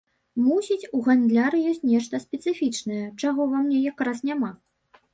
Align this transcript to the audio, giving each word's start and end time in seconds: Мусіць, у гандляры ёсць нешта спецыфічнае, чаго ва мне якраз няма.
Мусіць, 0.45 0.89
у 0.99 1.01
гандляры 1.07 1.57
ёсць 1.73 1.85
нешта 1.91 2.23
спецыфічнае, 2.25 3.05
чаго 3.21 3.41
ва 3.55 3.65
мне 3.71 3.79
якраз 3.91 4.29
няма. 4.33 4.51